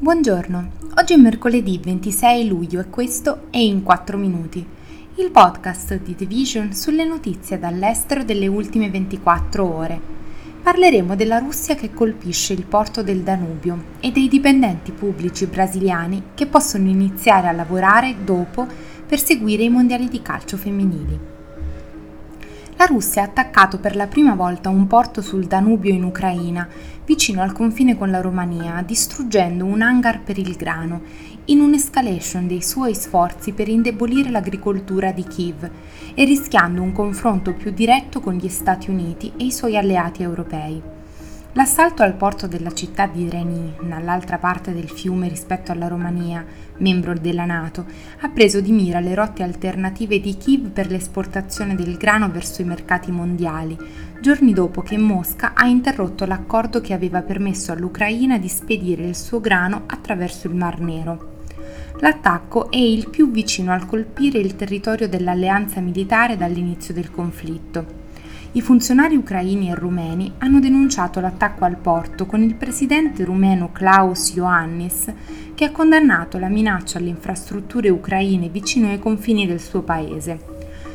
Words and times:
Buongiorno, 0.00 0.70
oggi 0.94 1.14
è 1.14 1.16
mercoledì 1.16 1.80
26 1.82 2.46
luglio 2.46 2.78
e 2.78 2.88
questo 2.88 3.48
è 3.50 3.56
In 3.56 3.82
4 3.82 4.16
Minuti, 4.16 4.64
il 5.16 5.30
podcast 5.32 5.98
di 5.98 6.14
The 6.14 6.24
Vision 6.24 6.72
sulle 6.72 7.04
notizie 7.04 7.58
dall'estero 7.58 8.22
delle 8.22 8.46
ultime 8.46 8.90
24 8.90 9.64
ore. 9.64 10.00
Parleremo 10.62 11.16
della 11.16 11.40
Russia 11.40 11.74
che 11.74 11.92
colpisce 11.92 12.52
il 12.52 12.64
porto 12.64 13.02
del 13.02 13.22
Danubio 13.22 13.96
e 13.98 14.12
dei 14.12 14.28
dipendenti 14.28 14.92
pubblici 14.92 15.46
brasiliani 15.46 16.26
che 16.32 16.46
possono 16.46 16.88
iniziare 16.88 17.48
a 17.48 17.52
lavorare 17.52 18.14
dopo 18.22 18.68
per 19.04 19.18
seguire 19.18 19.64
i 19.64 19.68
mondiali 19.68 20.08
di 20.08 20.22
calcio 20.22 20.56
femminili 20.56 21.37
la 22.78 22.84
Russia 22.84 23.22
ha 23.22 23.24
attaccato 23.24 23.80
per 23.80 23.96
la 23.96 24.06
prima 24.06 24.36
volta 24.36 24.68
un 24.68 24.86
porto 24.86 25.20
sul 25.20 25.46
Danubio 25.46 25.92
in 25.92 26.04
Ucraina, 26.04 26.68
vicino 27.04 27.42
al 27.42 27.50
confine 27.50 27.98
con 27.98 28.08
la 28.08 28.20
Romania, 28.20 28.84
distruggendo 28.86 29.64
un 29.64 29.82
hangar 29.82 30.22
per 30.22 30.38
il 30.38 30.54
grano, 30.54 31.02
in 31.46 31.60
un'escalation 31.60 32.46
dei 32.46 32.62
suoi 32.62 32.94
sforzi 32.94 33.50
per 33.50 33.66
indebolire 33.66 34.30
l'agricoltura 34.30 35.10
di 35.10 35.24
Kiev 35.24 35.68
e 36.14 36.24
rischiando 36.24 36.80
un 36.80 36.92
confronto 36.92 37.52
più 37.52 37.72
diretto 37.72 38.20
con 38.20 38.34
gli 38.34 38.48
Stati 38.48 38.90
Uniti 38.90 39.32
e 39.36 39.46
i 39.46 39.52
suoi 39.52 39.76
alleati 39.76 40.22
europei. 40.22 40.97
L'assalto 41.52 42.02
al 42.02 42.14
porto 42.14 42.46
della 42.46 42.72
città 42.72 43.06
di 43.06 43.28
Reni, 43.28 43.74
dall'altra 43.80 44.36
parte 44.36 44.74
del 44.74 44.88
fiume 44.88 45.28
rispetto 45.28 45.72
alla 45.72 45.88
Romania, 45.88 46.44
membro 46.76 47.14
della 47.14 47.46
Nato, 47.46 47.86
ha 48.20 48.28
preso 48.28 48.60
di 48.60 48.70
mira 48.70 49.00
le 49.00 49.14
rotte 49.14 49.42
alternative 49.42 50.20
di 50.20 50.36
Kiev 50.36 50.68
per 50.68 50.90
l'esportazione 50.90 51.74
del 51.74 51.96
grano 51.96 52.30
verso 52.30 52.60
i 52.60 52.66
mercati 52.66 53.10
mondiali, 53.10 53.76
giorni 54.20 54.52
dopo 54.52 54.82
che 54.82 54.98
Mosca 54.98 55.54
ha 55.54 55.66
interrotto 55.66 56.26
l'accordo 56.26 56.82
che 56.82 56.92
aveva 56.92 57.22
permesso 57.22 57.72
all'Ucraina 57.72 58.38
di 58.38 58.48
spedire 58.48 59.06
il 59.06 59.16
suo 59.16 59.40
grano 59.40 59.84
attraverso 59.86 60.48
il 60.48 60.54
Mar 60.54 60.78
Nero. 60.80 61.36
L'attacco 62.00 62.70
è 62.70 62.76
il 62.76 63.08
più 63.08 63.30
vicino 63.30 63.72
al 63.72 63.86
colpire 63.86 64.38
il 64.38 64.54
territorio 64.54 65.08
dell'alleanza 65.08 65.80
militare 65.80 66.36
dall'inizio 66.36 66.92
del 66.92 67.10
conflitto. 67.10 68.06
I 68.58 68.60
funzionari 68.60 69.14
ucraini 69.14 69.70
e 69.70 69.74
rumeni 69.76 70.32
hanno 70.38 70.58
denunciato 70.58 71.20
l'attacco 71.20 71.64
al 71.64 71.76
porto 71.76 72.26
con 72.26 72.42
il 72.42 72.56
presidente 72.56 73.22
rumeno 73.22 73.70
Klaus 73.70 74.34
Ioannis 74.34 75.12
che 75.54 75.66
ha 75.66 75.70
condannato 75.70 76.40
la 76.40 76.48
minaccia 76.48 76.98
alle 76.98 77.10
infrastrutture 77.10 77.88
ucraine 77.88 78.48
vicino 78.48 78.88
ai 78.88 78.98
confini 78.98 79.46
del 79.46 79.60
suo 79.60 79.82
paese. 79.82 80.40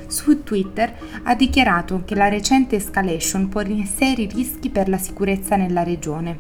Su 0.08 0.44
Twitter 0.44 0.94
ha 1.23 1.36
dichiarato 1.36 2.02
che 2.03 2.16
la 2.16 2.28
recente 2.28 2.75
escalation 2.75 3.47
pone 3.47 3.86
seri 3.86 4.25
rischi 4.25 4.70
per 4.70 4.89
la 4.89 4.98
sicurezza 4.98 5.55
nella 5.55 5.83
regione, 5.83 6.38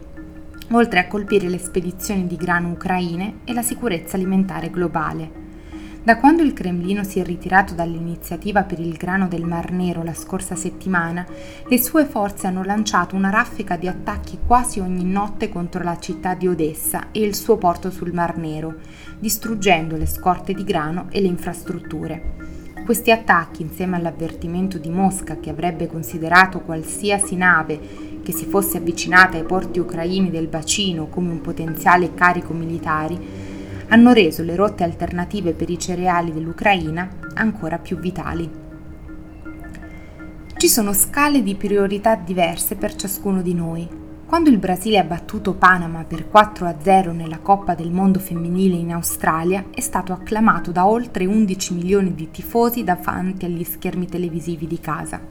oltre 0.71 0.99
a 0.99 1.07
colpire 1.07 1.47
le 1.47 1.57
spedizioni 1.57 2.27
di 2.27 2.35
grano 2.35 2.71
ucraine 2.71 3.35
e 3.45 3.53
la 3.53 3.61
sicurezza 3.61 4.17
alimentare 4.17 4.69
globale. 4.69 5.42
Da 6.03 6.17
quando 6.17 6.43
il 6.43 6.51
Cremlino 6.51 7.05
si 7.05 7.21
è 7.21 7.23
ritirato 7.23 7.75
dall'iniziativa 7.75 8.63
per 8.63 8.77
il 8.77 8.97
grano 8.97 9.29
del 9.29 9.45
Mar 9.45 9.71
Nero 9.71 10.03
la 10.03 10.13
scorsa 10.13 10.53
settimana, 10.53 11.25
le 11.65 11.81
sue 11.81 12.03
forze 12.03 12.45
hanno 12.45 12.61
lanciato 12.61 13.15
una 13.15 13.29
raffica 13.29 13.77
di 13.77 13.87
attacchi 13.87 14.39
quasi 14.45 14.81
ogni 14.81 15.05
notte 15.05 15.47
contro 15.47 15.81
la 15.81 15.97
città 15.99 16.33
di 16.33 16.45
Odessa 16.45 17.07
e 17.13 17.21
il 17.21 17.33
suo 17.33 17.55
porto 17.55 17.89
sul 17.89 18.11
Mar 18.11 18.35
Nero, 18.35 18.79
distruggendo 19.17 19.95
le 19.95 20.05
scorte 20.05 20.53
di 20.53 20.65
grano 20.65 21.05
e 21.09 21.21
le 21.21 21.27
infrastrutture. 21.27 22.33
Questi 22.83 23.11
attacchi, 23.11 23.61
insieme 23.61 23.95
all'avvertimento 23.95 24.77
di 24.77 24.89
Mosca 24.89 25.39
che 25.39 25.51
avrebbe 25.51 25.87
considerato 25.87 26.59
qualsiasi 26.59 27.37
nave 27.37 27.79
che 28.21 28.33
si 28.33 28.43
fosse 28.43 28.75
avvicinata 28.75 29.37
ai 29.37 29.43
porti 29.43 29.79
ucraini 29.79 30.29
del 30.29 30.47
bacino 30.47 31.07
come 31.07 31.31
un 31.31 31.39
potenziale 31.39 32.13
carico 32.13 32.51
militare, 32.51 33.52
hanno 33.93 34.11
reso 34.11 34.41
le 34.41 34.55
rotte 34.55 34.83
alternative 34.83 35.53
per 35.53 35.69
i 35.69 35.77
cereali 35.77 36.33
dell'Ucraina 36.33 37.07
ancora 37.35 37.77
più 37.77 37.99
vitali. 37.99 38.49
Ci 40.57 40.67
sono 40.67 40.93
scale 40.93 41.43
di 41.43 41.53
priorità 41.53 42.15
diverse 42.15 42.75
per 42.75 42.95
ciascuno 42.95 43.43
di 43.43 43.53
noi. 43.53 43.87
Quando 44.25 44.49
il 44.49 44.57
Brasile 44.57 44.97
ha 44.97 45.03
battuto 45.03 45.53
Panama 45.53 46.05
per 46.05 46.27
4-0 46.27 47.13
nella 47.13 47.37
Coppa 47.37 47.75
del 47.75 47.91
Mondo 47.91 48.17
femminile 48.17 48.77
in 48.77 48.91
Australia, 48.93 49.65
è 49.69 49.81
stato 49.81 50.11
acclamato 50.11 50.71
da 50.71 50.87
oltre 50.87 51.27
11 51.27 51.75
milioni 51.75 52.15
di 52.15 52.31
tifosi 52.31 52.83
davanti 52.83 53.45
agli 53.45 53.63
schermi 53.63 54.07
televisivi 54.07 54.65
di 54.65 54.79
casa. 54.79 55.21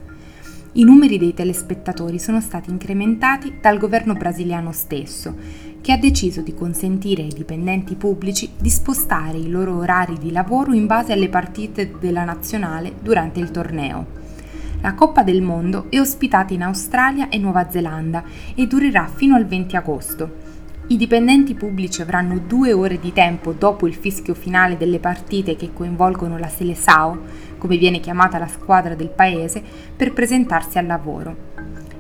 I 0.75 0.85
numeri 0.85 1.19
dei 1.19 1.35
telespettatori 1.35 2.21
sono 2.21 2.41
stati 2.41 2.71
incrementati 2.71 3.59
dal 3.61 3.77
governo 3.77 4.15
brasiliano 4.15 4.71
stesso, 4.71 5.35
che 5.83 5.93
ha 5.93 5.99
deciso 5.99 6.41
di 6.41 6.55
consentire 6.55 7.23
ai 7.23 7.33
dipendenti 7.33 7.97
pubblici 7.97 8.51
di 8.57 8.71
spostare 8.71 9.37
i 9.37 9.51
loro 9.51 9.77
orari 9.77 10.17
di 10.17 10.31
lavoro 10.31 10.73
in 10.73 10.87
base 10.87 11.13
alle 11.13 11.29
partite 11.29 11.93
della 11.99 12.25
nazionale 12.25 12.95
durante 13.03 13.41
il 13.41 13.51
torneo. 13.51 14.21
La 14.81 14.95
Coppa 14.95 15.23
del 15.23 15.43
Mondo 15.43 15.87
è 15.91 15.99
ospitata 16.01 16.55
in 16.55 16.63
Australia 16.63 17.29
e 17.29 17.39
Nuova 17.39 17.69
Zelanda 17.69 18.25
e 18.55 18.67
durerà 18.67 19.07
fino 19.07 19.35
al 19.35 19.47
20 19.47 19.77
agosto. 19.77 20.31
I 20.89 20.97
dipendenti 20.97 21.55
pubblici 21.55 22.03
avranno 22.03 22.39
due 22.39 22.73
ore 22.73 22.99
di 22.99 23.13
tempo 23.13 23.53
dopo 23.53 23.87
il 23.87 23.95
fischio 23.95 24.35
finale 24.35 24.77
delle 24.77 24.99
partite 24.99 25.57
che 25.57 25.73
coinvolgono 25.73 26.39
la 26.39 26.49
Seleção, 26.49 27.21
come 27.59 27.77
viene 27.77 28.01
chiamata 28.01 28.39
la 28.39 28.49
squadra 28.49 28.95
del 28.95 29.09
paese, 29.09 29.63
per 29.97 30.13
presentarsi 30.13 30.79
al 30.79 30.87
lavoro. 30.87 31.52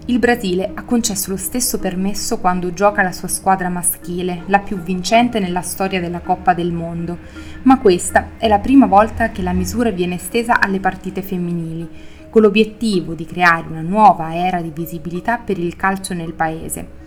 Il 0.06 0.18
Brasile 0.18 0.72
ha 0.74 0.82
concesso 0.82 1.30
lo 1.30 1.36
stesso 1.36 1.78
permesso 1.78 2.38
quando 2.38 2.72
gioca 2.72 3.02
la 3.02 3.12
sua 3.12 3.28
squadra 3.28 3.68
maschile, 3.68 4.42
la 4.46 4.58
più 4.58 4.78
vincente 4.78 5.38
nella 5.38 5.60
storia 5.60 6.00
della 6.00 6.18
Coppa 6.18 6.54
del 6.54 6.72
Mondo, 6.72 7.18
ma 7.62 7.78
questa 7.78 8.30
è 8.36 8.48
la 8.48 8.58
prima 8.58 8.86
volta 8.86 9.30
che 9.30 9.42
la 9.42 9.52
misura 9.52 9.90
viene 9.90 10.16
estesa 10.16 10.58
alle 10.58 10.80
partite 10.80 11.22
femminili, 11.22 11.88
con 12.30 12.42
l'obiettivo 12.42 13.14
di 13.14 13.24
creare 13.24 13.68
una 13.68 13.80
nuova 13.80 14.34
era 14.34 14.60
di 14.60 14.72
visibilità 14.74 15.38
per 15.38 15.56
il 15.56 15.76
calcio 15.76 16.14
nel 16.14 16.32
paese. 16.32 17.00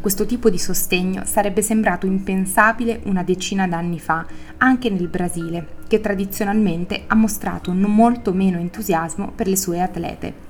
Questo 0.00 0.26
tipo 0.26 0.50
di 0.50 0.58
sostegno 0.58 1.22
sarebbe 1.26 1.62
sembrato 1.62 2.06
impensabile 2.06 3.00
una 3.04 3.22
decina 3.22 3.68
d'anni 3.68 4.00
fa, 4.00 4.26
anche 4.56 4.90
nel 4.90 5.06
Brasile, 5.06 5.66
che 5.86 6.00
tradizionalmente 6.00 7.04
ha 7.06 7.14
mostrato 7.14 7.70
molto 7.72 8.32
meno 8.32 8.58
entusiasmo 8.58 9.30
per 9.36 9.46
le 9.46 9.56
sue 9.56 9.80
atlete. 9.80 10.49